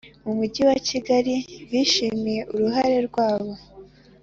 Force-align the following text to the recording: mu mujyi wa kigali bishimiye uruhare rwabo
mu 0.23 0.31
mujyi 0.37 0.61
wa 0.69 0.77
kigali 0.87 1.33
bishimiye 1.69 2.41
uruhare 2.53 2.97
rwabo 3.07 3.53